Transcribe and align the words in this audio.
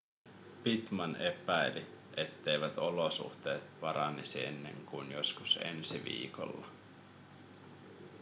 pittman 0.63 1.15
epäili 1.21 1.85
etteivät 2.17 2.77
olosuhteet 2.77 3.79
paranisi 3.79 4.45
ennen 4.45 4.75
kuin 4.85 5.11
joskus 5.11 5.59
ensi 5.61 6.03
viikolla 6.05 6.65